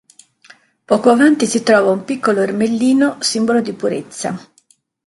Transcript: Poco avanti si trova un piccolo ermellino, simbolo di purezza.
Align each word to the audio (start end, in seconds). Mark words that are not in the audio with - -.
Poco 0.87 1.11
avanti 1.11 1.45
si 1.45 1.61
trova 1.61 1.91
un 1.91 2.03
piccolo 2.03 2.41
ermellino, 2.41 3.17
simbolo 3.19 3.61
di 3.61 3.73
purezza. 3.73 4.35